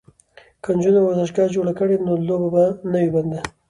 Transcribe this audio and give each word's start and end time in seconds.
که 0.63 0.69
نجونې 0.77 1.01
ورزشگاه 1.03 1.53
جوړ 1.55 1.67
کړي 1.79 1.95
نو 2.05 2.13
لوبه 2.27 2.47
به 2.53 2.63
نه 2.91 2.99
وي 3.01 3.09
بنده. 3.15 3.39